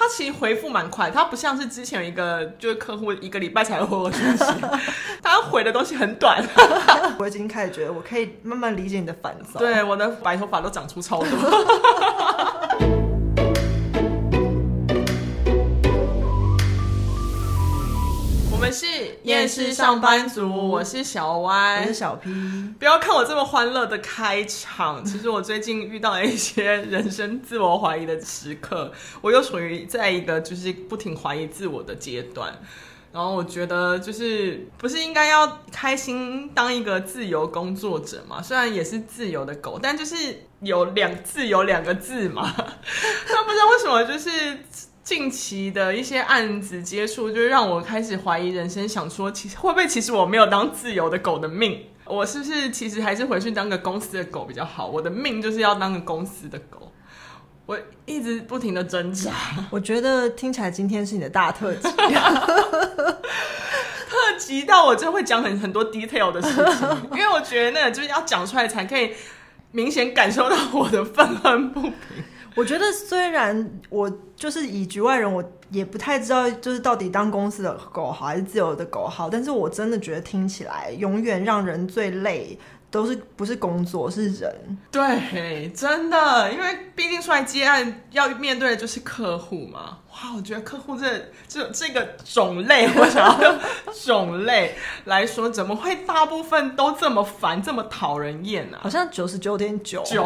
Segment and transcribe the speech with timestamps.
[0.00, 4.44] 他其实回复蛮快，他不像是之前有一个就是客户一个礼拜才回我信息，
[5.22, 6.42] 他回的东西很短。
[7.20, 9.60] 我已经开始觉得我可以慢慢理解你的烦躁。
[9.60, 11.28] 对，我的白头发都长出超多。
[18.70, 18.86] 们是
[19.24, 22.30] 厌世上班族，我是小歪，我是小 P。
[22.78, 32.56] 不要看我这么欢乐的开场，其实我最近遇到了一些人生自我怀疑的时刻， 我又处于在一个就是不停怀疑自我的阶段。
[33.12, 38.40] 然后我觉得就是不是应该要开心当一个自由工作者嘛？
[38.40, 40.14] 虽然也是自由的狗，但就是
[40.60, 42.54] 有两自由两个字嘛。
[42.54, 44.58] 那不知道为什么就是。
[45.10, 51.80] 近期的一些案子接触，就让我开始怀疑人生，想说，其实会不会其实我没有当自由的狗的命？
[52.04, 54.86] 我是不是其实还是回去当个公司的狗比较好？
[54.86, 56.92] 我的命就是要当个公司的狗，
[57.66, 59.32] 我一直不停的挣扎。
[59.70, 61.88] 我觉得听起来今天是你的大特辑，
[64.06, 69.10] 特辑到我就会讲很很多 detail 的事情，因为我觉得那个就是要讲出来才可以
[69.72, 71.92] 明显感受到我的愤恨不平。
[72.56, 82.58] 我觉得虽然我就是以局外人，我也不太知道就是到底当公司的狗好还是自由的狗好，但是我真的觉得听起来永远让人最累。
[82.90, 89.98] 都是不是工作是人，对，真的，因为毕竟出来接案要面对的就是客户嘛。
[90.10, 93.58] 哇，我觉得客户这这这个种类，我想要用
[94.04, 94.74] 种类
[95.04, 98.78] 来说，怎么会大部分都这么烦，这么讨人厌呢？
[98.82, 100.24] 好像九十九点九九，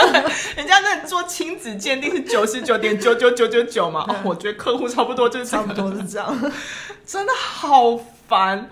[0.56, 4.06] 人家那做亲子鉴定是九十九点九九九九九嘛。
[4.08, 6.52] 哦，我觉得客户差不多就是差不多是这样，
[7.04, 8.70] 真的好烦。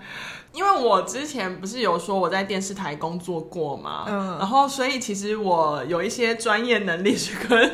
[0.57, 7.71] 因为我之前不是有说我在电视台工作过嘛，嗯，然后所以其实我有一些专业能力是跟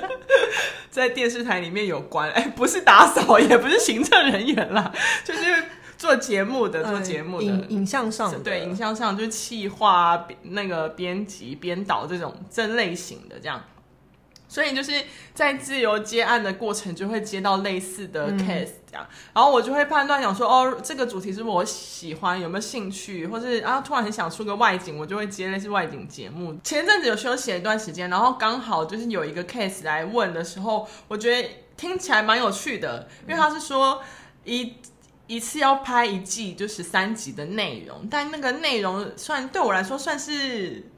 [0.90, 4.92] 在电视台里面有关，哎，不是打扫，也不是行政人员啦，
[5.24, 5.64] 就是
[5.98, 13.64] 做节目的，做节目的，影影像上的，对，影像上就是企划、那个编辑、编导这种这类型的这样。
[14.54, 15.04] 所以就是
[15.34, 26.56] 在自由接案的过程，就会接到类似的 case 这样，嗯、然后我就会判断想说，哦，这个主题是我喜欢，有没有兴趣，或是啊，突然很想出个外景，我就会接类似外景节目。
[26.64, 34.04] 前阵子有休息了一段时间，然后刚好就是有一个 case 来问的时候，我觉得听起来蛮有趣的，因为他是说
[34.46, 34.76] 一
[35.26, 40.92] 一次要拍一季就是三集的内容，但那个内容算对我来说算是。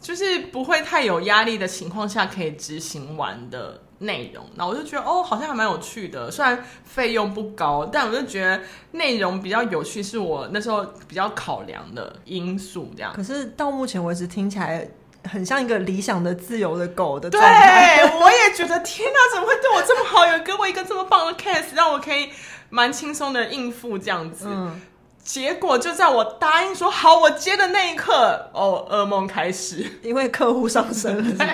[0.00, 6.30] 就是不会太有压力的情况下可以执行完的内容，那我就觉得哦，好像还蛮有趣的。
[6.30, 8.60] 虽然费用不高，但我就觉得
[8.92, 12.92] 内容比较有趣，是我那时候比较考量的因素。
[12.94, 14.86] 这样，可是到目前为止听起来
[15.24, 18.02] 很像一个理想的自由的狗的状态。
[18.02, 20.26] 对，我也觉得天哪，怎么会对我这么好？
[20.26, 22.28] 有给我一个这么棒的 case，让我可以
[22.68, 24.46] 蛮轻松的应付这样子。
[24.48, 24.80] 嗯
[25.26, 31.50] 结果就在我答应说好我接的那一刻，哦，噩梦开始，因为客户上升了是不是？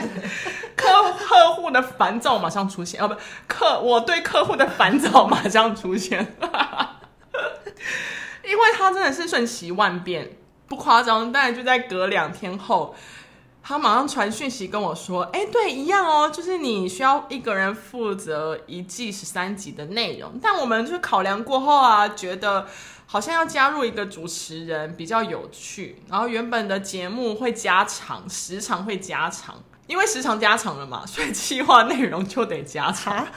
[0.77, 3.15] 客客户的烦躁马上出现，哦不，
[3.49, 6.21] 客我对客户的烦躁马上出现，
[8.44, 10.37] 因为他真的是瞬息万变，
[10.69, 12.94] 不夸张，但就在隔两天后，
[13.62, 22.66] 他马上传讯息跟我说，哎，对，一样哦，就是你需要一个人负责一季十三集的内容，但我们就是考量过后啊，觉得。
[23.12, 29.55] 好像要加入一个主持人比较有趣，然后原本的节目会加长，时长会加长，
[29.87, 33.27] 因为时长加长了嘛，所以企划内容就得加长。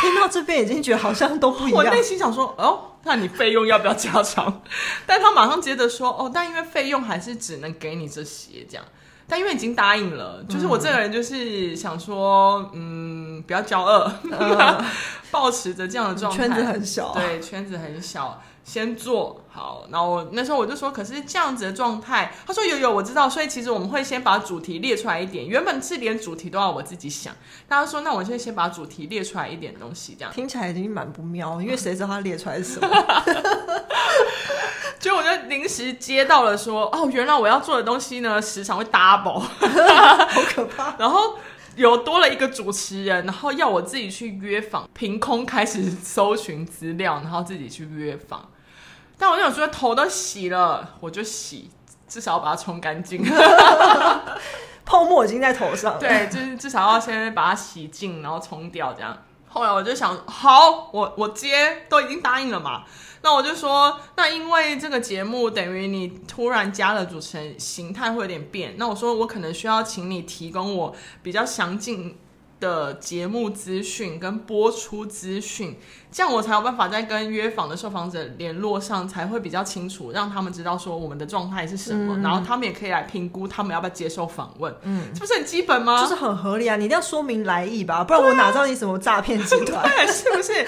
[0.00, 4.62] 听到这边已经觉得好像都不一样，我内心想说，哦，那你费用要不要加长？
[5.06, 8.84] 但他马上接着说，哦，但因为费用还是只能给你这些这样。
[9.26, 14.84] 但因为已经答应了，就是我这个人就是想说，嗯，不要骄傲，嗯、
[15.30, 19.86] 抱持着这样的状态，圈子很小，对，圈子很小，先做好。
[19.90, 27.34] 然后我那时候我就说，可是这样子的状态，他说有有我知道，所以其实我们会先把主题列出来一点，原本是连主题都要我自己想。
[27.68, 32.88] 他说，那我现在先把主题列出来一点东西，这样听起来已经蛮不妙，因为谁知道他列出来是什么？
[34.98, 40.94] 就我就临时接到了说，哦，原来我要做的东西呢，时常会 double，好可怕。
[40.98, 41.38] 然后
[41.76, 48.48] 有多了一个主持人，然后要我自己去约访，凭空开始搜寻资料，然后自己去约访。
[49.16, 51.70] 但我就想说，头都洗了，我就洗，
[52.08, 53.24] 至少要把它冲干净。
[54.84, 59.16] 泡沫已经在头上了，对，就是至少要先把它洗净，然后冲掉这样。
[59.48, 62.84] 后来我就想，好，我我接都已经答应了嘛。
[63.20, 68.74] 那我就说，那因为这个节目等于你突然加了主持人，形态会有点变。
[68.76, 72.16] 那我说，我可能需要请你提供我比较详尽
[72.60, 75.78] 的节目资讯跟播出资讯，
[76.10, 84.74] 这样我才有办法在跟约访的受访者联络上才会比较清楚，让他们知道说我们的状态是什么，嗯、然后他们也可以来评估他们要不要接受访问。
[84.82, 86.02] 嗯，这不是很基本吗？
[86.02, 89.82] 就是很合理啊，你一定要说明来意吧，不然我哪知道你什么诈骗集团？
[89.88, 90.66] 对，是不是？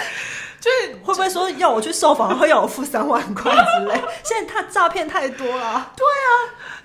[0.61, 3.95] 就是会不会说要我去受访，会要我付三万块之类？
[4.23, 5.93] 现在他诈骗太多了。
[5.97, 6.31] 对啊，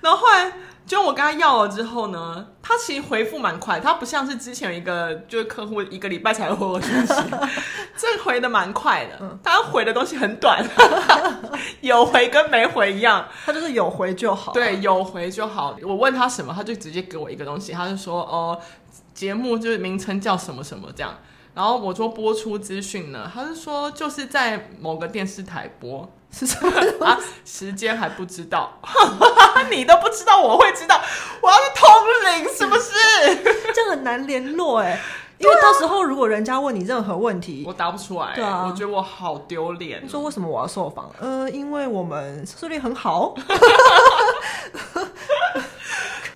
[0.00, 0.52] 然后后来。
[0.86, 7.14] 就我跟他要了之后呢，他其实回复蛮快，他不像是之前有一个就是客户一个礼拜才回我讯息，
[7.98, 10.64] 这回的蛮快的，嗯、他回的东西很短，
[11.82, 15.76] 有回跟没回一样，他就是有回就好，对，有回就好。
[15.82, 18.56] 我问他什么，他就直接给我一个东西，他就说哦，
[19.12, 21.18] 节目就是名称叫什么什么这样，
[21.52, 26.08] 然后我说播出资讯呢，他是说就是在某个电视台播。
[26.38, 26.70] 是什么
[27.06, 27.18] 啊？
[27.46, 28.78] 时间还不知道，
[29.70, 31.00] 你都不知道，我会知道，
[31.40, 31.88] 我要是通
[32.34, 32.92] 灵是不是？
[33.72, 35.00] 这样很难联络哎，
[35.38, 38.34] 因为到时候如果人家问你任何问题，我答不出来。
[38.34, 40.04] 对啊，我觉得我好丢脸。
[40.04, 41.10] 你说为什么我要受访？
[41.18, 43.34] 呃，因为我们收视率很好。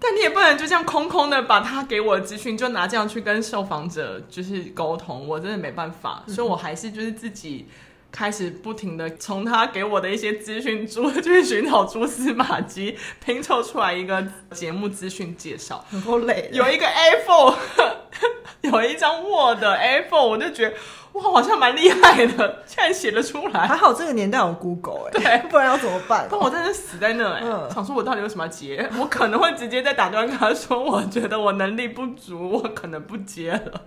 [0.02, 7.68] 但你也不能就这样空空的把他给我的资讯就拿这样去跟受访者就是沟通，我真的没办法，所以我还是就是自己。
[8.12, 15.84] 开始不停的从他给我的一些资讯中去寻找蛛丝马迹，拼凑出来一个节目资讯介绍。
[16.04, 17.54] 够累，有一个 A4，
[18.62, 20.76] 有一张 Word A4，我就觉得
[21.12, 23.66] 哇，好像蛮厉害的，竟然写得出来。
[23.66, 26.26] 还好这个年代有 Google 哎，对，不然要怎么办？
[26.30, 28.88] 但我真的死在那哎，嗯、想说我到底有什么结？
[28.98, 33.82] 我可能会直接再打电话跟他说，我觉得我能力不足，我可能不接了。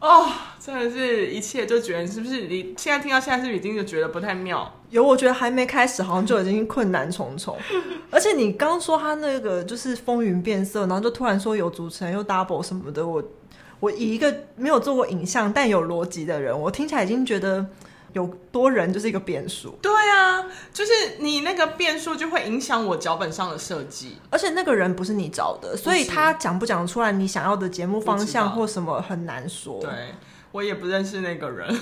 [0.00, 0.30] 哦，
[0.60, 2.42] 真的是一切就觉得是不是？
[2.42, 4.72] 你现在听到现在是不是已经就觉得不太妙？
[4.90, 7.56] 有，我觉得还没开始，好像就已经困难重重。
[8.10, 13.22] 而且你刚说他那个就是风云变色，然后就突然说有主持人又 double 什么的，我
[13.80, 17.66] 我以一个没有做过影像但有逻辑的人，我听起来已经觉得。
[18.12, 29.80] 有多人就是一个变数，对啊，就是你那个变数就会影响我脚本上的设计，而且那个人不是你找的，所以他讲不讲出来你想要的节目方向或什么很难说。
[29.80, 29.90] 对。
[30.58, 31.72] 我也不认识那个人，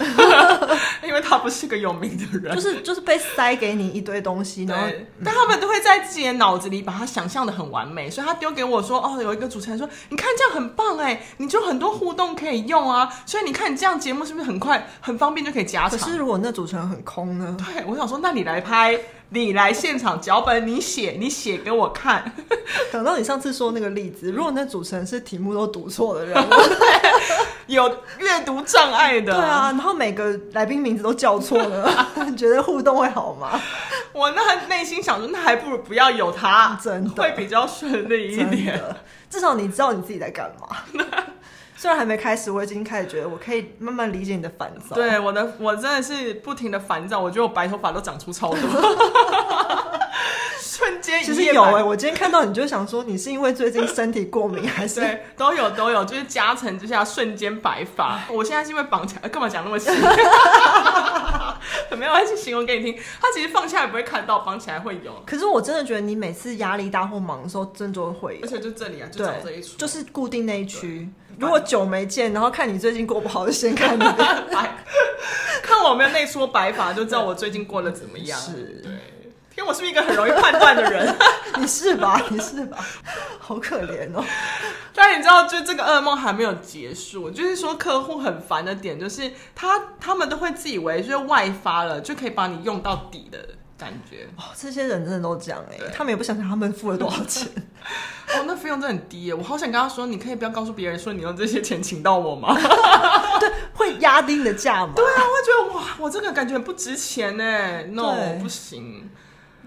[1.03, 4.87] 因为他不是个有名的人，就是就是被塞给你一堆东西，然后
[5.25, 15.99] 但他们都会在自己的脑子里把它想象的很完美，所以他丢给我说，哦，有一个主持人说，你看这样很棒哎，你就很多互动可以用啊，所以你看你这样节目是不是很快很方便就可以加长？
[15.99, 17.57] 可是如果那主持人很空呢？
[17.59, 19.01] 对，我想说，那你来拍。
[19.31, 22.33] 你来现场脚本，你写，你写给我看。
[22.93, 26.45] 等到你上次说那个例子，如果那主持人是题目都读错的人，
[27.67, 27.89] 有
[28.19, 33.61] 阅读障碍的，对啊，然后每个来宾名字都叫错了，你 觉得互动会好吗？
[34.13, 38.81] 我那内心想说，那还不如不要有他，真的会比较顺利一点。
[39.29, 40.77] 至少你知道你自己在干嘛。
[41.87, 44.97] 虽然还没开始，我已经开始觉得我可以慢慢理解你的烦躁。
[44.97, 48.59] 对，我的我真的是不停的烦躁，我觉得我白头发都长出超多，
[50.59, 51.23] 瞬间。
[51.23, 54.99] 其实有哎、欸，我今天看到你就想说，你是因为最近身体过敏还是？
[54.99, 58.21] 对，都有都有，就是加成之下瞬间白发。
[58.33, 59.89] 我现在是因为绑起来，干嘛讲那么细？
[61.97, 63.01] 没有，我去形容给你听。
[63.21, 65.23] 他其实放下来不会看到，绑起来会有。
[65.25, 68.41] 可是我真的觉得你每次压力大或忙的时候，真的就会。
[68.43, 71.09] 而且就这里啊，就长这一处，就是固定那一区。
[71.39, 74.85] 如果久没见，然后看你最近过不好，就先看你白，
[75.63, 78.39] 看我有没有内出白发，就知道我最近过得怎么样。
[78.39, 78.93] 是，对，
[79.57, 81.15] 因为我是不是一个很容易判断的人？
[81.59, 82.21] 你是吧？
[82.31, 82.79] 你是吧？
[83.39, 84.25] 好可怜哦。
[84.95, 93.39] 但你知道，就这个噩梦还没有结束，就是说客户很烦的点，就是他他们都会自以为就是外发了就可以把你用到底的。
[93.79, 97.47] 感觉哦，这些人真的都这样哎，对他们也不想想他们付了多少钱
[98.35, 102.55] 哦，那费用真的很低耶，我好想跟他说，你可以不要告诉别人说你用这些钱请到我吗？
[103.39, 104.93] 对，会压低你的价吗。
[104.97, 109.09] 对啊，我觉得哇，我这个感觉很不值钱呢，no 不行，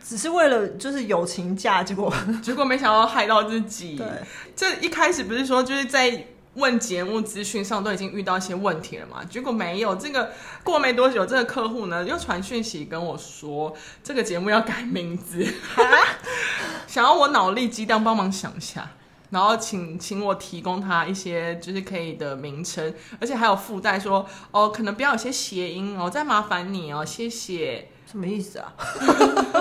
[0.03, 2.11] 只是为了就是友情价，结果
[2.41, 3.95] 结果没想到害到自己。
[3.95, 4.07] 对，
[4.55, 6.25] 这一开始不是说就是在。
[6.59, 9.23] 问节目资讯上都已经遇到一些问题了嘛？
[9.23, 10.31] 结果没有，这个
[10.63, 13.73] 过没多久，这个客户呢又传讯息跟我说，
[14.03, 15.43] 这个节目要改名字，
[15.75, 15.81] 啊、
[16.85, 18.91] 想要我脑力激荡帮忙想一下，
[19.29, 27.89] 然后请请我提供他一些就是可以的名称，而且还有附带说哦，可能不要有些谐音哦，再麻烦你哦，谢谢。
[28.05, 28.73] 什么意思啊？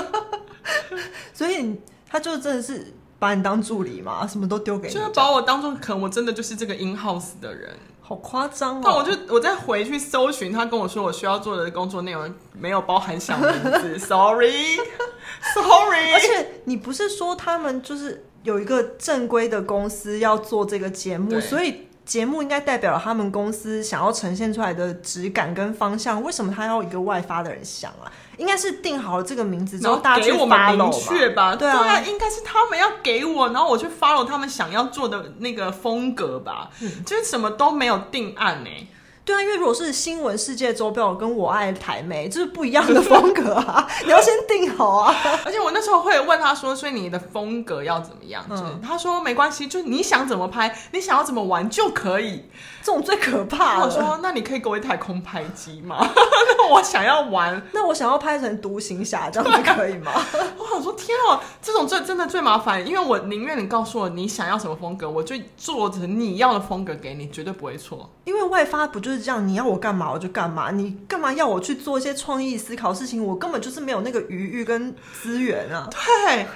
[1.32, 1.78] 所以
[2.08, 2.94] 他就真的是。
[3.18, 4.26] 把你当助理嘛？
[4.26, 4.94] 什么都丢给你？
[4.94, 8.82] 就是把我当做可能我真的就是这个 in house 的人，好夸张哦！
[8.84, 14.76] 但我就我再回去搜寻，他跟我说我需要做的工作内容没有包含小名字，sorry，sorry。
[15.54, 21.87] Sorry 而且你不是说他们就是有一个正规的公司要做这个节目，所以。
[22.08, 26.22] 节目应该代表了他们公司想要呈现出来的质感跟方向。
[26.22, 28.10] 为什么他要一个外发的人想啊？
[28.38, 31.54] 应该是定好了这个名字之后，大家去 follow 吧。
[31.54, 36.70] 对啊，对啊，应该是他们要给我，然后我去 follow 他们想要做的那个风格吧。
[36.80, 38.88] 嗯，就是什么都没有定案呢、欸。
[39.28, 45.14] 对啊，因为如果是新闻世界周报跟我爱台妹，就是不一样的风格啊， 你要先定好啊。
[45.44, 52.44] 而且我那时候会问他说：“所以你的风格要怎么样？”嗯，他说：“没关系，就你想怎么拍，你想要怎么玩就可以。”
[52.88, 53.84] 这种最可怕了。
[53.84, 55.98] 我说：“那你可以给我一台空拍机吗？
[56.56, 60.10] 那我想要玩，那我想要拍成独行侠，这样子可以吗？”
[60.56, 68.10] 我想说：“天啊，这种最真的最麻烦，因为我宁愿你告诉我你想要什么风格，我就做成你要的风格给你，绝对不会错。
[68.24, 73.20] 因为外发不就是。”是这样，你要我干嘛我就干嘛，你干嘛要我去做一些创意思考事情？
[73.22, 75.88] 我根本就是没有那个余裕跟资源啊。
[75.90, 76.46] 对，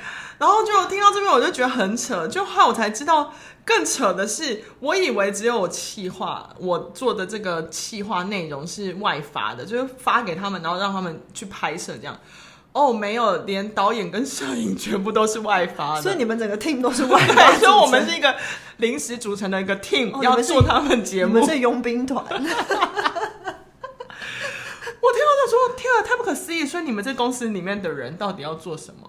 [0.42, 2.26] 然后就听到这边，我就觉得很扯。
[2.26, 3.32] 就后来我才知道，
[3.64, 12.18] 更扯的是，我以为只有我企划，我做的这个企划内容是外发的，就是发给他们，然后让他们去拍摄这样。
[12.72, 18.34] 哦，没有，连导演跟摄影全部都是外发的，所以你们整个 team 都是外 发，所以我们是一个
[18.78, 22.24] 临时组成的一个 team，、哦、要做他们节目，我们是佣兵团。
[22.34, 22.44] 我听
[25.22, 26.66] 到他说，天啊，太不可思议！
[26.66, 29.08] 所以你们这公司里面的人到底要做什么？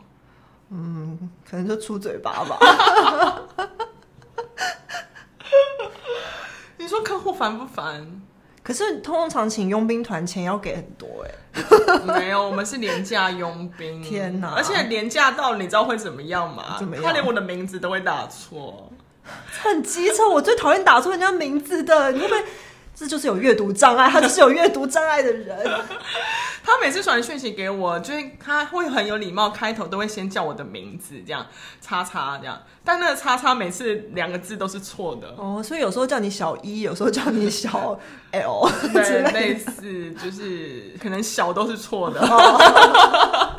[0.76, 2.58] 嗯，可能就出嘴巴吧。
[6.78, 8.22] 你说客户烦不烦？
[8.64, 12.00] 可是通常请佣兵团钱要给很多哎、欸。
[12.20, 14.02] 没有，我们是廉价佣兵。
[14.02, 14.54] 天哪！
[14.56, 16.76] 而且廉价到你知道会怎么样吗？
[16.80, 17.06] 怎么样？
[17.06, 18.92] 他连我的名字都会打错，
[19.62, 20.28] 很机车。
[20.28, 22.44] 我最讨厌打错人家名字的，你会不会？
[22.96, 25.58] 这就是有阅读障碍，他就是有阅读障碍的人。
[26.64, 31.46] 他每次传讯息给我，就是他会很有礼貌，开头都会先叫我的名字，这样
[31.82, 32.58] 叉叉这样。
[32.86, 38.00] 但那个叉叉每次两个字都是错的哦，所以有时候叫你小一，有时候叫你小
[38.32, 42.22] L，对，类似就是可能小都是错的。
[42.22, 43.50] 哦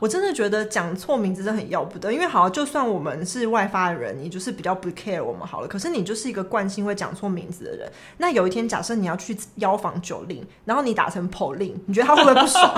[0.00, 5.68] 我真的觉得讲错名字是很要不得，因为好，就算我们是外发的人，你就是比较不 care 我们好了。
[5.68, 7.90] 可是你就是一个惯性会讲错名字的人。
[8.18, 12.74] 那有一天，假设你要去邀访九令，然后你打成 Pauline，你觉得他会不会不爽？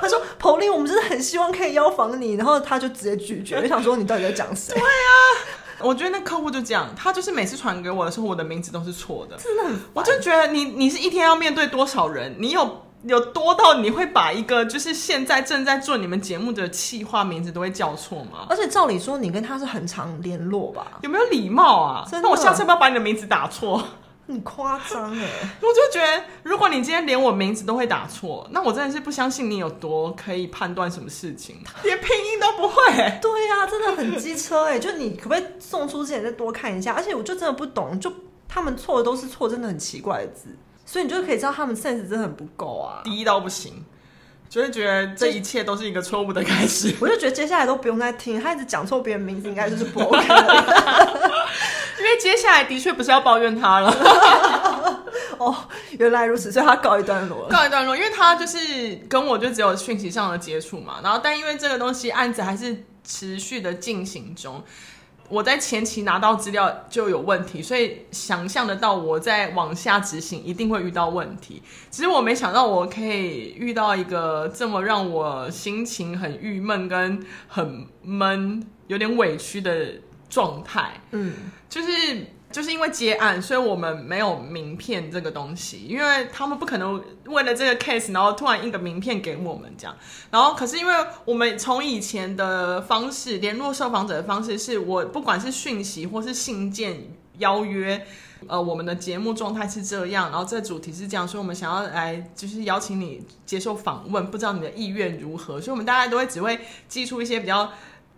[0.00, 3.56] 他说 Pauline，我们真的很希望可以邀访你，然后他就直接拒绝。
[3.56, 4.72] 我想说，你到底在讲谁？
[4.74, 9.78] 对啊，我觉得那客户就这样，他就是每次传给我的时候，我的名字都是错的，真的很。
[9.92, 12.36] 我就觉得你你是一天要面对多少人？
[12.38, 12.80] 你有？
[13.06, 18.46] 有多到你会把一个就是现在正在做你们节目的企划名字都会叫错吗？
[18.48, 20.98] 而且照理说，你跟他是很常联络吧？
[21.02, 22.08] 有没有礼貌啊？
[22.10, 23.82] 那我下次要不要把你的名字打错？
[24.26, 25.28] 很夸张哎！
[25.60, 32.74] 我就觉得，如果你今天连我名字都会打错，那我真的是不相信你有多可以判断什么事情，连拼音都不会。
[33.20, 34.78] 对呀、啊，真的很机车哎！
[34.78, 36.94] 就你可不可以送出之前再多看一下？
[36.94, 38.10] 而且我就真的不懂，就
[38.48, 40.56] 他们错的都是错，真的很奇怪的字。
[40.94, 43.84] 所以你就可以知道他们 sense 真的很不够啊，低到不行，
[44.48, 46.94] 就会觉得这一切都是一个错误的开始。
[47.00, 50.22] 我就觉得接下来都不用再听，他一直讲错别人名字，应该就是不 OK。
[51.98, 53.90] 因为接下来的确不是要抱怨他了。
[55.38, 55.52] 哦，
[55.98, 57.48] 原来如此，所以他告一段落了。
[57.48, 64.62] 告一段落，因为他就是跟我就只有讯息上的接触嘛，然后但因为这个东西案子还是持续的进行中。
[65.28, 71.62] 我在前期拿到资料就有问题，所以想象得到我在往下执行一定会遇到问题。
[71.90, 79.94] 其实我没想到我可以遇到一个这么让我心情很郁闷跟很闷、有点委屈的
[80.28, 81.00] 状态。
[81.12, 81.32] 嗯，
[81.68, 82.26] 就是。
[82.54, 89.96] 就是因为接案，所以我们没有名片这个东西，因为他们不可能为了这个 case，然后突然印个名片给我们这样。
[90.30, 90.94] 然后，可是因为
[91.24, 96.96] 我们从以前的方式联络受访者的方式，是我不管是讯息或是信件
[97.38, 98.06] 邀约，
[98.46, 107.68] 呃，我们的节目状态是这样，然后这主题是这样，所以我们想要来就是邀请你接受访问，不知道你的意愿如何，所以我们大家都会只会寄出一些比较。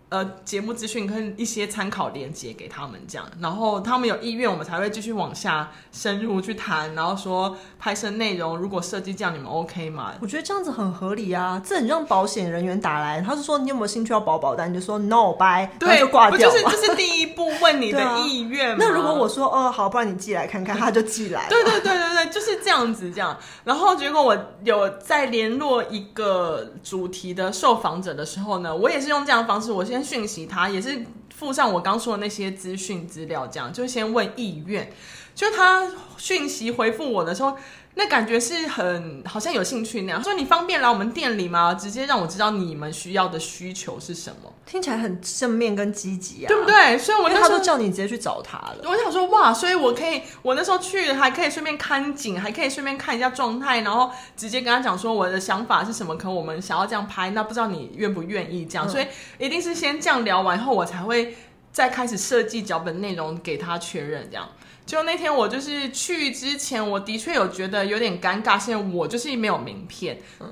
[0.09, 10.13] 呃，节目资讯跟一些参考连接给他们，这样，然后他们有意愿，我们才会继续往下深入去谈，然后说拍摄内容如果设计这样，你们 OK 吗？
[10.21, 16.49] 我觉得这样子很合理啊，这很让保险人员打来，他是说你有没有兴趣要保保单，你就说 No，bye，对，就挂掉。
[16.49, 18.75] 不就是这是第一步，问你的 意愿、啊。
[18.79, 21.49] 那如果我说哦好，不然你寄来看看，他就寄来。
[21.49, 23.37] 对对对对对，就是这样子这样。
[23.65, 29.96] 然后结果我有在联络一个主题的受访者的时候呢，我也是用这样的方式，我先。
[30.03, 34.91] 讯息他，也是附上我刚说的那些资讯资料，这样就先问意愿。
[35.35, 37.57] 就他讯息回复我的时候。
[37.99, 41.73] 那感觉是很好像有兴趣那样，说你方便来我们店里吗？
[41.73, 46.95] 直接让我知道你们需要的需求是什么，听起来很正面跟积极啊，对不对？
[46.99, 48.77] 所以我那时候他都叫你直接去找他了。
[48.83, 59.07] 我想说哇，所以我可以，我那时候去还可以顺便看景，还可以顺便看一下状态，然后直接跟他讲说我的想法是什么，可能我们想要这样拍，那不知道你愿不愿意这样，嗯、所以
[59.39, 61.35] 一定是先这样聊完后，我才会
[61.71, 64.47] 再开始设计脚本内容给他确认这样。
[64.87, 70.49] 就那天，我就是去之前，我的确有觉得有点尴尬，现在我就是没有名片，嗯，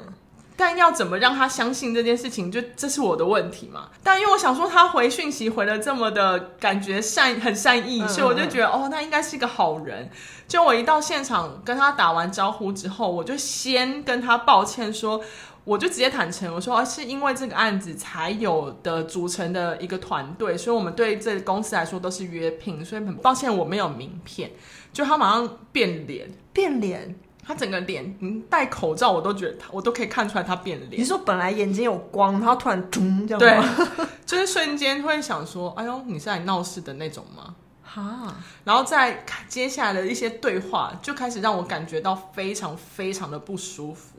[0.57, 3.89] 但要怎么让他相信这件事情，就这是我的问题嘛。
[4.03, 10.11] 但因为我想说，他回讯息回了这么的感觉善，很善意，所以我就觉得，哦，那应该是一个好人。
[10.49, 15.21] 就我一到现场跟他打完招呼之后，我就先跟他抱歉说。
[15.65, 24.51] 我就直接坦诚，我说啊是因为这个案子才有的组成的一个团队，所以我们对这公司来说都是约聘，所以很抱歉我没有名片。
[24.93, 31.01] 就他马上变脸，变脸，他整个脸，嗯，戴口罩我都觉得他，我都可以看出来他变脸。
[31.01, 33.59] 你说本来眼睛有光，然后突然咚这样，对，
[34.25, 37.55] 就是瞬间会想说，哎呦，你是来闹事的那种吗？
[37.83, 44.17] 哈，然后再接下来的一些对话，就开始让我感觉到非常非常的不舒服。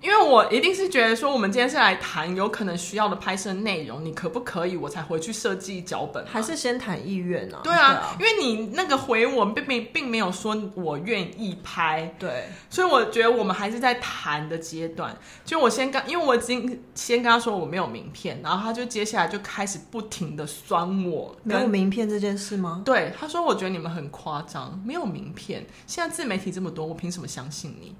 [0.00, 6.24] 因为我一定是觉得说，我们今天是来谈有可能需要的拍摄内容，你可不可以，我才回去设计脚本？
[6.24, 7.58] 还是先谈意愿呢？
[7.64, 15.16] 对啊，对啊，因为你那个回我并没并没有说我愿意拍，对，所以我觉得我们还是在谈的阶段。
[15.44, 22.82] 就我先跟，因为我已经先跟他说我没有名片，然后他就接下来就开始不停的酸我没有名片这件事吗？
[22.84, 27.96] 对，他说我觉得你们很夸张，没有名片，现在自媒体这么多，我凭什么相信你？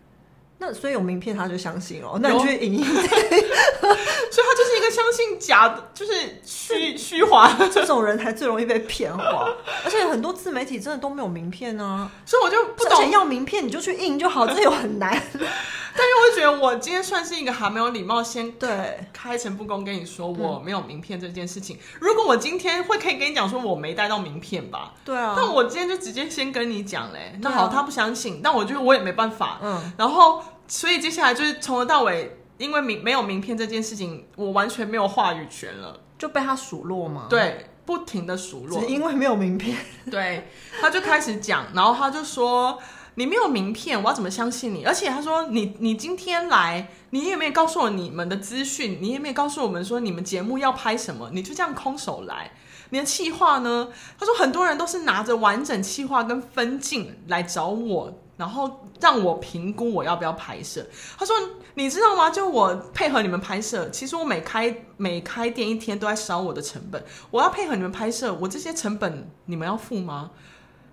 [0.59, 6.13] 那所以有名片他就相信哦，那你去影印， 所以他就是一个相信假的，就是
[6.45, 9.49] 虚虚华 这种人才最容易被骗，好
[9.85, 13.11] 而且很多自媒体真的都没有名片啊，所以我就不懂。
[13.11, 15.11] 要名片你就去印就好，这有很难。
[15.41, 19.01] 但是我觉得我今天算是一个还没有礼貌，先对。
[19.13, 21.79] 开诚布公跟你说我没有名片这件事情。
[22.01, 30.43] 如果我今天会可以跟你讲说我没带到名片吧，对啊，但我今天就直接先跟你讲嘞，那好，他不相信，但我觉得我也没办法，嗯，然后。
[30.69, 37.27] 所以接下来就是从头到尾，因为名没有名片这件事情，我完全没有话语权了，就被他数落吗？
[37.31, 39.79] 对，不停的数落，只因为没有名片。
[40.11, 40.47] 对，
[40.79, 42.79] 他就开始讲，然后他就说
[43.17, 52.51] ：“你没有名片，我要怎么相信你？”而且他说：“你你今天来，你也没有告诉我你们的资讯，你也没有告诉我们说你们节目要拍什么，你就这样空手来。
[52.91, 53.89] 你的企划呢？”
[54.21, 60.87] 他说：“很多人都是拿着完整企划跟分镜来找我。”然后让我评估我要不要拍摄。
[61.19, 61.37] 他说
[61.75, 62.31] ：“你知道吗？
[62.31, 67.05] 就我配合你们拍摄，其实我每开每开店一天都在烧我的成本。
[67.31, 70.31] 我要配合你们拍摄，我这些成本你们要付吗？”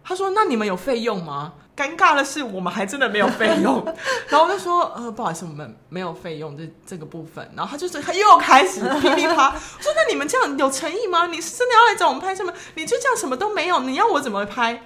[0.03, 3.83] 他说：“那你们有费用吗？”尴尬的是，我们还真的没有费用。
[4.29, 11.27] 然后我就说：“呃，不好意思，我们没有费用这这个部分。”然后他就是他又开始噼里啪我说：“那你们这样有诚意吗？
[11.27, 12.53] 你是真的要来找我们拍摄吗？
[12.75, 14.81] 你就这样什么都没有，你要我怎么拍？”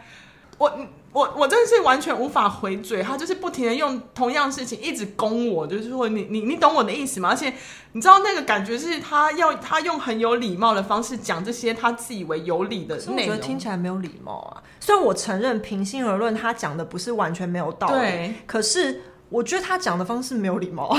[0.60, 0.72] 我
[1.12, 7.30] 我我真的是完全无法回嘴，他就是不停的用同样的事情一直攻我，就是说你你你懂我的意思吗？
[7.30, 7.52] 而且
[7.94, 14.62] 你知道那个感觉是他要他用很有礼貌的方式讲这些他自以为有理的内容，我觉得听起来没有礼貌啊。
[14.80, 20.96] 虽然我承认，平心而论，他讲的不是完全没有道理，可是我觉得他讲的方式没有礼貌。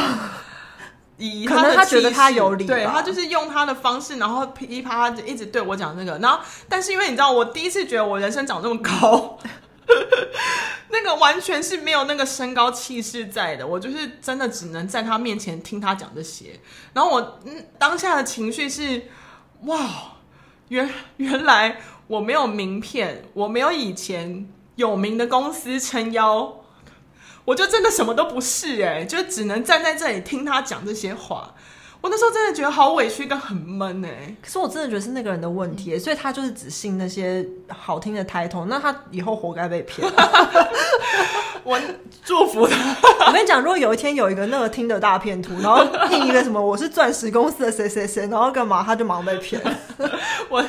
[1.20, 9.38] 以可能他觉得他有理，对，他就是用他的方式，然后噼里啪啦就一直对我讲那个，然后但是因为你知道，我第一次觉得我人生长这么高，
[10.88, 16.59] 那个完全是没有那个身高气势在的，我就是真的只能在他面前听他讲这些，
[16.94, 19.02] 然后我嗯当下的情绪是
[19.66, 19.78] 哇，
[20.68, 26.60] 原原来我没有名片，我没有以前有名的公司撑腰。
[27.44, 31.55] 我就真的什么都不是哎、就只能站在这里听他讲这些话。
[32.00, 34.36] 我那时候真的觉得好委屈跟很闷哎、欸。
[34.42, 40.10] 可是我真的觉得是那个人的问题、欸，所以他就是只信那些好听的 title，那他以后活该被骗。
[41.62, 41.78] 我
[42.24, 42.96] 祝福他。
[43.28, 49.60] 我跟你讲，如果有一天有一个那个听的大骗徒，然后印一个什么我是钻石公司的谁谁谁，然后干嘛，他就马上被骗。
[50.48, 50.64] 我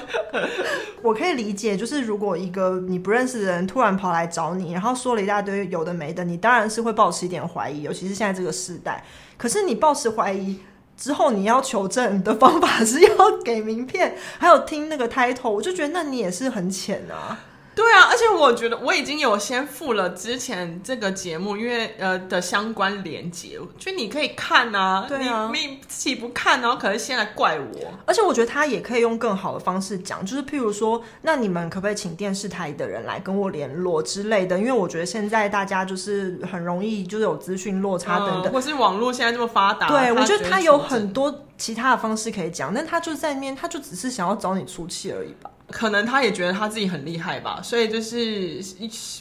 [1.02, 9.04] 我可以理解，就是如果一个你不认识的人突然跑来找你，然后说了一大堆有的没的，你当然是会抱持一点怀疑，尤其是现在这个时代。
[9.38, 10.60] 可是你抱持怀疑
[11.02, 17.40] 之后，你要求证的方法是要给名片，还有听那个 title，我就觉得那你也是很浅啊。
[17.74, 27.94] 对啊，而且我觉得我已经有先付了之前这个节目因为呃的相关连接，就你可以看啊，对啊，你你自己不看，然后可能先来怪我。
[28.06, 34.60] 而且我觉得他也可以用更好的方式讲，就是譬如说，那你们可不可以请电视台的人来跟我联络之类的？
[34.60, 45.50] 因为我觉得现在大家就是很容易就是有资讯落差等等，嗯、或是网络现在这么发达，对，我觉得他有很多其他的方式可以讲，但他就在那边，他就只是想要找你出气而已吧。
[45.72, 48.62] 可能他也觉得他自己很厉害吧，所以就是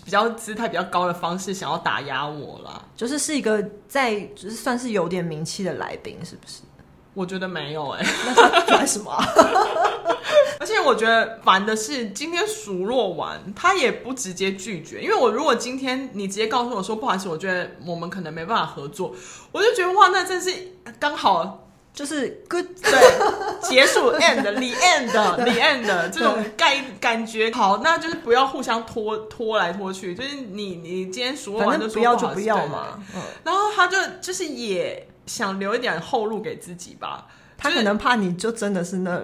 [0.05, 2.83] 比较姿态比较高的方式想要打压我啦。
[2.97, 6.63] 就是是一个在就是算是有点名气的来宾，是不是？
[7.15, 9.11] 我觉得没有哎、欸，那他拽什么？
[10.61, 19.15] 而且我觉得烦的是，今天数落完他也不直接拒绝，因为我如果今天你直接告诉我说不好意思，我觉得我们可能没办法合作，
[19.53, 20.53] 我就觉得哇，那真是
[20.99, 21.67] 刚好。
[21.92, 27.50] 就是 good 对结束 end the end the end 这种感感觉。
[27.53, 37.26] 好，那就是不要互相拖拖来拖去，就是你你今天说完就说不要就不要嘛，嗯，然后他就就是也想留一点后路给自己吧，
[37.59, 39.20] 他可能怕你就真的是那。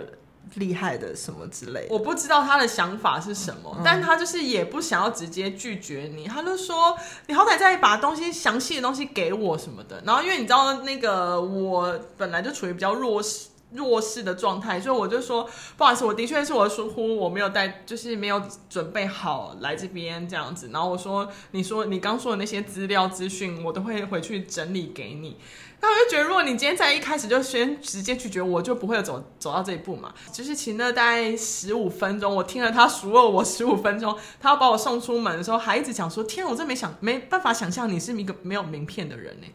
[0.54, 10.02] 厉害的什么之类的，我不知道他的想法是什么，嗯、但他就是也不想要直接拒绝你，他就说你好歹再把东西详细的东西给我什么的。
[10.06, 20.70] 然后因为你知道那个我本来就处于比较弱势弱势的状态，所以我就说不好意思，我的确是我的疏忽，我没有带，就是没有准备好来这边这样子。
[20.72, 25.36] 然后我说你说你刚说的那些资料资讯，我都会回去整理给你。
[25.80, 30.12] 那我就觉得，如果你今天在一开始就先直接拒绝我，就不会有走走到这一步嘛。
[30.32, 39.46] 就是请了大概十五分钟，我听了他数落我十五分钟，他要把我送出门的时候，还一直讲说：“天，我真没想没办法想象你是一个没有名片的人呢。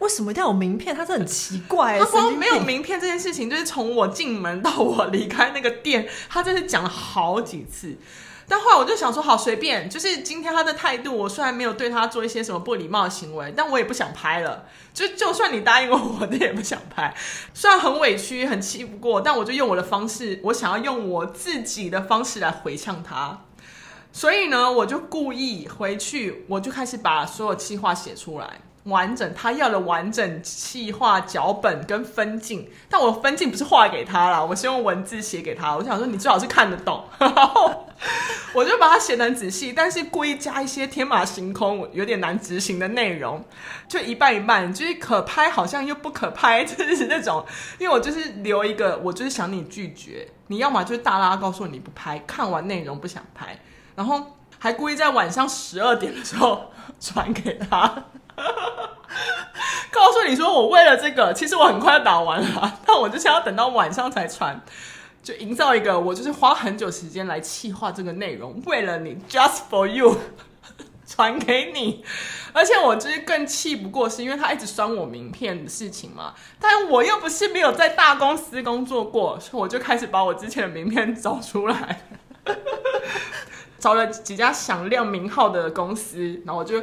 [0.00, 0.94] 为什么一定要有名片？
[0.94, 1.98] 他是很奇怪。
[2.02, 7.96] 他说没有名片这件事情，就是从我进门到我离开那个店，他真是讲了好几次。”
[8.48, 14.66] 但后来我就想说，好随便，就是今天他的态度，我虽然没有对他做一些什么不礼貌的行为，但我也不想拍了。
[14.92, 17.14] 就就算你答应我， 我也不想拍。
[17.52, 23.40] 虽然很委屈，很气不过，但我就用我的方式，我想要用我自己的方式来回呛他。
[24.12, 28.60] 所以呢，我就故意回去，我就开始把所有气话写出来。
[28.84, 35.74] 完整，他要的完整企划脚本跟分镜，但我分镜不是画给他啦，我是用文字写给他。
[35.74, 37.86] 我想说，你最好是看得懂，然 后
[38.52, 43.42] 我就把它写得很仔细，但是故意加一些天马行空、有点难执行的内容，
[43.88, 47.44] 就一半一半，就是可拍好像又不可拍，就是那种。
[47.78, 53.58] 因为我就是留一个，我就是想你拒绝，你要么就是大拉告诉我你不拍，看完内容不想拍，
[53.96, 56.70] 然后还故意在晚上十二点的时候
[57.00, 58.04] 传给他。
[59.90, 64.60] 告诉你说，我为了这个，其实我很快打完了， 但我就是要等到晚上才传，
[65.22, 70.18] 就营造一个我就是花很久时间来企划这个内容，为了你，just for you，
[71.06, 72.04] 传给你。
[72.52, 82.02] 而且我就是更气不过，是因为他一直删我名片的事情嘛，但我又不是没有在大公司工作过，所以我就开始把我之前的名片找出来，
[83.78, 86.82] 找了几家响亮名号的公司，然后我就。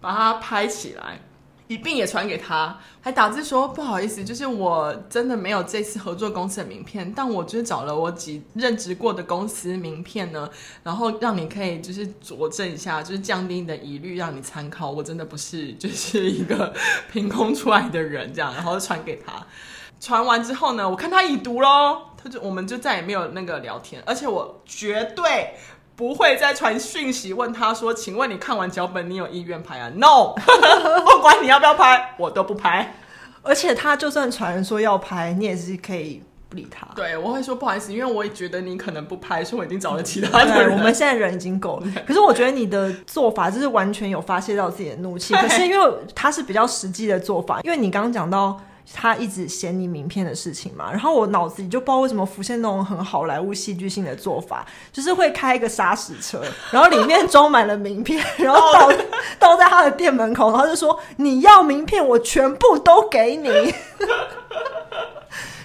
[0.00, 1.20] 把它拍起来，
[1.66, 10.50] 一并也传给他，还打字说不好意思，就是我真的没有这次合作公司的名片，但我就是找了我几任职过的公司名片呢，
[10.82, 14.90] 然后让你可以就是佐证一下，就是降低你的疑虑，让你参考。
[14.90, 16.74] 我真的不是 就是一个
[17.12, 19.46] 凭空出来的人，这样，然后传给他。
[20.00, 25.54] 传完之后呢，我看他已读喽，他就我们就再也没有那个聊天，而且我绝对。
[26.00, 30.32] 不会再传讯息问他说：“请问你看完脚本，你有意愿拍啊？”No，
[31.04, 32.94] 不管你要不要拍，我都不拍。
[33.42, 36.88] 而且他就算传说要拍，你也是可以不理他。
[36.96, 40.72] 对，我会说不好意思，因为我也觉得你可能不拍，所以我已经找了其他的人。
[40.72, 41.86] 我们现在人已经够了。
[42.06, 45.34] 可是我觉得你的做法就是完全有发泄到自己的怒气。
[45.36, 48.58] 可是因为他是比较实际的做法，因为你刚刚讲到。
[48.92, 58.92] 他一直嫌你名片的事情嘛，然后我脑子里就不知道为什么浮现那种很好莱坞戏剧性的做法，就是会开一个砂石车， 然后里面装满了名片，然后倒
[59.38, 63.48] 倒在他的店门口，然后就说你要名片，我全部都给你，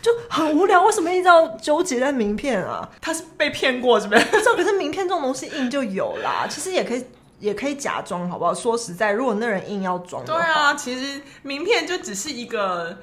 [0.01, 0.84] 就很无聊。
[0.84, 2.88] 为什么一直要纠结在名片啊？
[3.01, 4.25] 他是被骗过是不是？
[4.25, 7.04] 不知道，可是名片这种东西印就有啦，其实也可以。
[7.39, 8.54] 也可以假装，好不好？
[8.54, 12.98] 说实在，如果那人硬要装对啊，其实名片就只是一个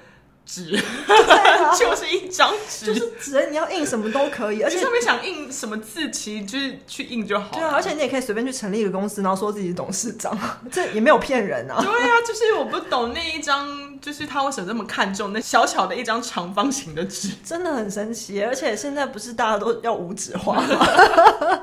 [0.45, 7.51] 纸，啊、 就是一张纸，就是纸，你要印什么都可以，而且上面想印什么字，其实就是去印就好。
[7.53, 10.37] 对啊，而且你也可以随便去成立一个公司，然后说自己是董事长，
[10.73, 11.81] 这也没有骗人啊。
[11.81, 18.43] 对啊，就是我不懂那一张，就是他为什么这么看重那小巧的一张长方形的纸，真的很神奇。
[18.43, 20.65] 而且现在不是大家都要无纸化吗？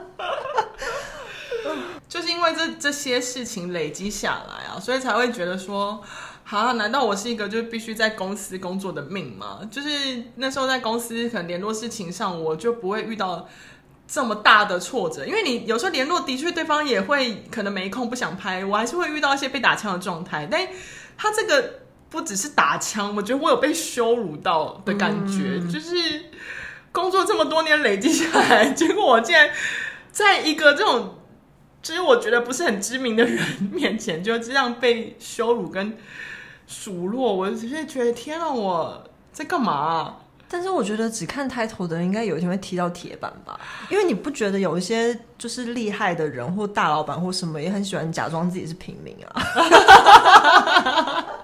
[2.54, 6.02] 这这些事情累积下来啊，所以才会觉得说，
[6.50, 9.60] 啊，难道我是一个就必须在公司工作的命吗？
[9.70, 9.90] 就是
[10.36, 13.48] 那时候在公司可能联络事情上，我就不会遇到
[14.08, 20.68] 这么大的挫折，因为你有时候联络的确对方也会可能没空不想拍，我还是会遇到一些被打枪的状态，但
[21.18, 25.96] 他这个不只是打枪，我觉得我有被羞辱到的感觉，嗯、就是
[26.92, 29.50] 工作这么多年累积下来，结果我竟然
[30.12, 31.16] 在一个这种。
[31.82, 35.98] 其实我觉得不是很知名的人面前就这样被羞辱跟
[36.68, 40.18] 数落，我只是觉得天啊，我在干嘛？
[40.52, 49.42] 但是我觉得只看 title 的人应该有一天会踢到铁板吧，因为你不觉得有一些就是厉害的人或大老板或什么也很喜欢假装自己是平民啊。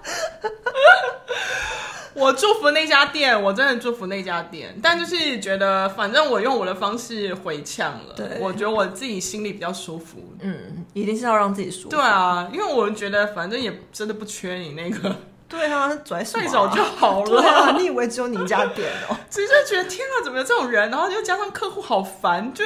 [2.23, 4.73] 我祝福那家店，我真的祝福那家店。
[4.81, 8.13] 但就是觉得，反正我用我的方式回呛了。
[8.15, 10.17] 对，我觉得我自己心里比较舒服。
[10.39, 11.89] 嗯，一定是要让自己舒服。
[11.89, 15.15] 对啊，因为我觉得反正也真的不缺你那个。
[15.47, 17.29] 对啊，拽对手就好了。
[17.29, 19.15] 对啊，你以为只有你一家店哦？
[19.29, 20.89] 只是觉得天啊，怎么有这种人？
[20.89, 22.63] 然后又加上客户好烦，就。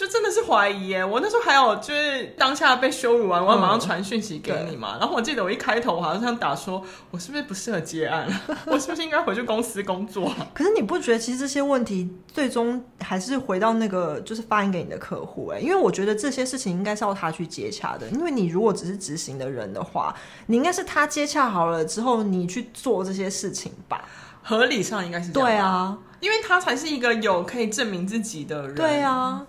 [0.00, 1.04] 就真的是怀疑耶！
[1.04, 4.96] 我那时候还有就是当下被羞辱完，我要马上传讯息给你嘛。
[4.96, 8.26] 嗯、然后我记得我一开头我好像想打说，我是不是不适合接案？
[8.64, 10.32] 我是不是应该回去公司工作？
[10.54, 15.48] 可是你不觉得其实这些问题最终还是回到那个就是发言给你的客户？
[15.48, 18.08] 哎，因为我觉得这些事情应该是要他去接洽的。
[18.08, 20.14] 因为你如果只是执行的人的话，
[20.46, 24.02] 你应该是他接洽好了之后，你去做这些事情吧？
[24.42, 25.46] 合理上应该是这样。
[25.46, 28.74] 对啊，因为他才是一个有可以证明自己的人。
[28.74, 29.44] 对啊。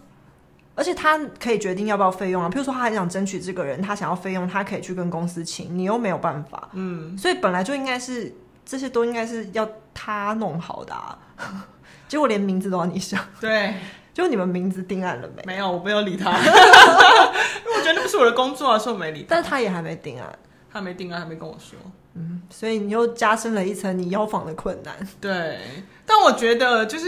[0.82, 8.34] 而且他可以决定要不要费用啊，譬如说他很想争取这个人，他想要费用，他可以去跟公司请，你又没有办法，嗯，所以本来就应该是
[8.66, 11.16] 这些都应该是要他弄好的啊，
[12.10, 13.76] 结果连名字都要你想，对，
[14.12, 15.44] 就你们名字定案了没？
[15.46, 20.40] 没有，我没有理他， 因为我觉得那不是我的工作啊，所以我没理他，但是他也还没定案，
[20.74, 21.78] 他没定案，还没跟我说，
[22.16, 25.60] 嗯，所以你又加深了一层你邀访的困难，对，
[26.08, 27.06] 但我觉得就是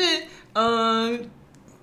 [0.54, 1.18] 嗯。
[1.18, 1.20] 呃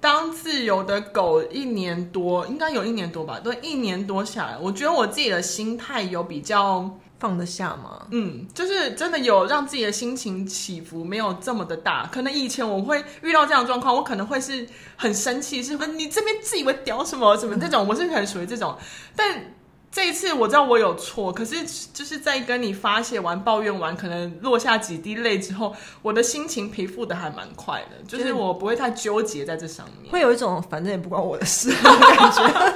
[0.00, 3.38] 当自由的狗一年多，应该有一年多吧？
[3.38, 8.06] 对，一年多下来，我觉得我自己的心态有比较放得下吗？
[8.10, 12.08] 嗯，就是真的有让自己的心情起伏没有这么的大。
[12.10, 18.76] 可能以前我会遇到这样的状况，我可能会是很生气，是你这边自以为屌什么什么这种，我是很属于这种，
[19.14, 19.54] 但。
[19.92, 21.56] 这一次我知道我有错，可是
[21.92, 32.74] 就是在跟你发泄完、抱怨完，可能落下几滴泪之后，我的心情平复的还蛮快的，就是我不会太纠结在这上面，会有一种反正也不关我的事的感觉，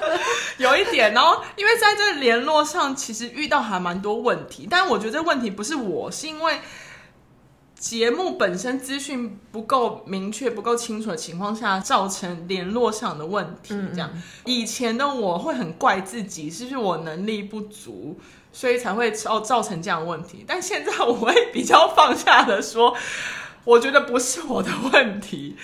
[0.59, 1.15] 有一点。
[1.15, 6.61] 然后因为在这联络上，其实遇到还蛮多问题，但我觉得这问题不是我，是因为。
[7.85, 13.75] 节目本身资讯不够明确、不够清楚的情况下，造成联络上的问题。
[13.93, 14.11] 这样，
[14.47, 18.19] 以前的我会很怪自己，是不是我能力不足，
[18.55, 20.47] 所以才会造造成这样的问题？
[20.49, 22.97] 但现在我会比较放下的说，
[23.65, 25.59] 我觉得不是我的问题。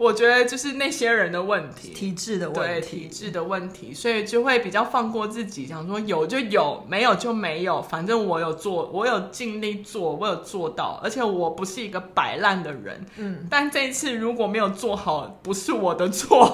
[0.00, 16.50] 我觉得就是那些人的问题，体制的问题，体制的问题，所以就会比较放过自己，想说有就有，没有就没有，反正我有做，我有尽力做，我有做到，而且我不是一个摆烂的人，嗯，但这一次如果没有做好，不是我的错，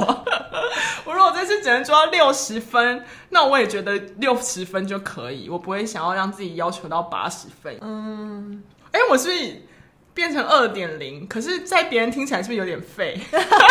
[1.04, 9.62] 我如果这次只能做到六十分，那我也觉得六十分就可以，我不会想要让自己要求到八十分，嗯，哎，我是不是
[10.16, 13.20] 变成二点零，可是，在别人听起来是不是有点废？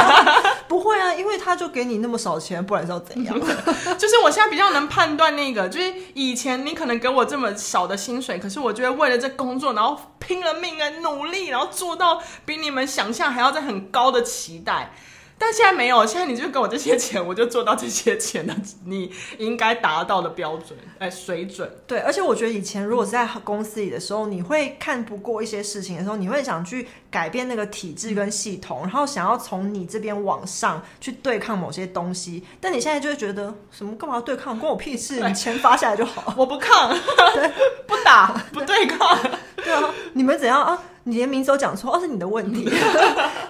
[0.70, 3.36] 不会啊，因为他就给你那么少钱，不然是要怎样？
[3.98, 14.94] 就是我现在比较能判断那个，就是以前你可能给我这么少的薪水，可是我觉得为了这工作，然后拼了命的努力，然后做到比你们想象还要再很高的期待。
[15.38, 21.70] 但现在没有，现在你就给我这些钱，我就做到这些钱的 你应该达到的标准，哎，水准。
[21.86, 32.44] 对，而且我觉得以前如果是在公司里的时候，你会看不过一些事情的时候，你会想去改变那个体制跟系统，然后想要从你这边往上去对抗某些东西。
[32.60, 34.60] 但你现在就会觉得，什么干嘛要对抗？
[34.60, 35.22] 关我屁事！
[35.26, 36.34] 你钱发下来就好。
[36.36, 36.90] 我不抗，
[37.34, 37.50] 对，
[37.88, 39.18] 不打， 不对抗。
[39.56, 40.78] 对啊，你们怎样啊？
[41.06, 42.70] 你连名字都讲错，哦，是你的问题，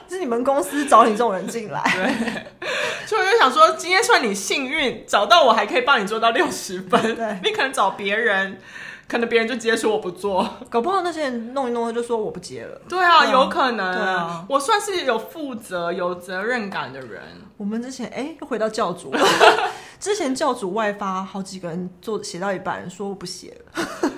[0.08, 1.82] 是你们公司找你这种人进来。
[1.96, 2.70] 对，
[3.08, 7.16] 所以我就想说，今天算你幸运，找到我还可以帮你做到六十分。
[7.16, 8.60] 对，你可能找别人，
[9.08, 12.82] 可能别人就直接说我不做，搞不好那些人弄一弄就说我不接了。
[12.90, 13.94] 对啊，有可能。
[13.94, 17.22] 对啊，我算是有负责、有责任感的人。
[17.58, 19.14] 我们之前哎，又回到教主，
[20.00, 24.12] 之前教主外发好几个人做写到一半说我不写了。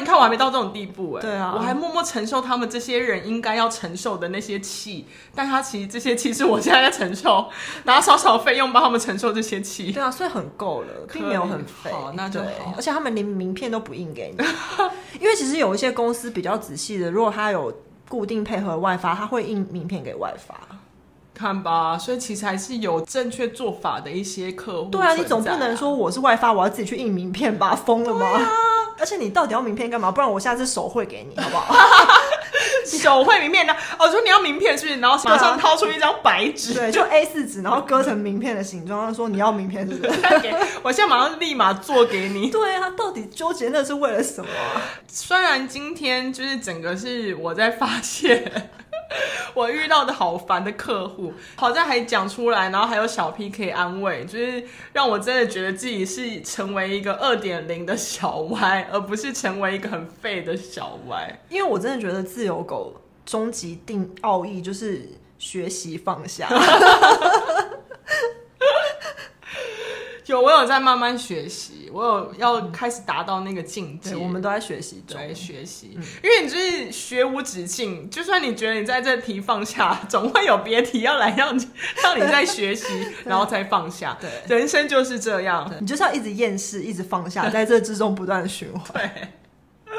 [0.00, 7.48] 你看看我还没到这种地步哎、欸，对啊，我还默默承受他们这些人应该要承受的那些气，但他其实这些气是我现在在承受，
[7.84, 9.92] 拿少少费用帮他们承受这些气。
[9.92, 11.90] 对啊，所以很够了，并没有很费。
[11.92, 12.74] 好，那就好。
[12.76, 14.44] 而且他们连名片都不印给你，
[15.20, 17.72] 因为其实有一些公司比较仔细的，如果他有
[18.08, 20.54] 固定配合外发，他会印名片给外发。
[21.32, 24.92] 看吧，所以其实还是有正确做法的一些客户、啊。
[24.92, 27.74] 对啊，你总不能说我是外发，我要自己去印名片吧？
[27.74, 28.26] 疯了吗？
[29.00, 30.10] 啊、而且你到底要名片干嘛？
[30.10, 31.74] 不然我下次手绘给你好不好？
[32.84, 33.74] 手绘名片呢？
[33.98, 35.00] 哦，说你要名片是不是？
[35.00, 39.06] 然后马上掏出一张白纸，对，就 A 四纸，然后割成名片的形状。
[39.06, 40.20] 他说你要名片是不是？
[40.82, 42.50] 我现在马上立马做给你。
[42.50, 44.82] 对啊，到底纠结那是为了什么、啊？
[45.08, 48.70] 虽然今天就是整个是我在发现。
[49.54, 61.40] 我遇到的好烦的客户，好在还讲出来，然后还有小 P 可以安慰，就是让我真的觉得自己是成为一个二点零的小歪，而不是成为一个很废的小歪。
[61.48, 62.94] 因为我真的觉得自由狗
[63.26, 66.48] 终极定奥义就是学习放下。
[70.30, 74.14] 有，我有在慢慢学习，我有要开始达到那个境界。
[74.16, 75.96] 我们都在学习中，对，学习。
[75.96, 81.68] 嗯，因为你就是学无止境，就算你觉得你在这题放下，总会有别题要来让你
[82.02, 82.86] 让你再学习，
[83.24, 84.16] 然后再放下。
[84.20, 88.92] 对，人生就是这样，你就是要一直厌世，一直放下，在这之中不断循环。
[88.94, 89.94] 对，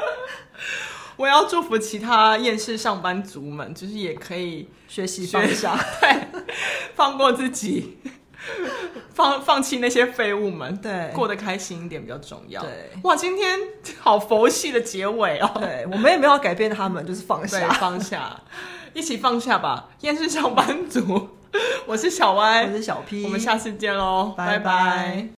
[1.16, 6.44] 我要祝福其他厌世上班族们，就是也可以学习放下， 对，
[6.94, 7.98] 放过自己。
[9.14, 12.62] 放放弃那些废物们，对，过得开心一点比较重要。
[12.62, 13.58] 对，哇，今天
[13.98, 15.50] 好佛系的结尾哦。
[15.60, 18.40] 对，我们也没有改变他们，就是放下，放下，
[18.94, 19.90] 一起放下吧。
[20.00, 21.28] 厌世上班族，
[21.86, 24.58] 我是小歪，我是小 P，我们下次见喽，拜拜。
[24.58, 25.28] 拜拜。